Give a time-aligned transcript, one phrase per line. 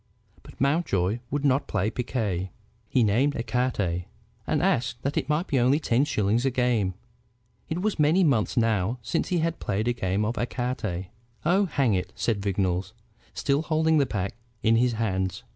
[0.41, 2.49] But Mountjoy would not play piquet.
[2.89, 4.05] He named ecarte,
[4.47, 6.95] and asked that it might be only ten shillings a game.
[7.69, 11.09] It was many months now since he had played a game of ecarte.
[11.45, 12.93] "Oh, hang it!" said Vignolles,
[13.35, 14.33] still holding the pack
[14.63, 15.43] in his hands.